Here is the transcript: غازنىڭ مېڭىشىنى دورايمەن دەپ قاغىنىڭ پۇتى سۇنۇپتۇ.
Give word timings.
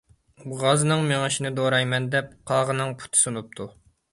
غازنىڭ 0.61 1.03
مېڭىشىنى 1.11 1.51
دورايمەن 1.59 2.09
دەپ 2.17 2.33
قاغىنىڭ 2.53 2.99
پۇتى 3.03 3.25
سۇنۇپتۇ. 3.25 3.71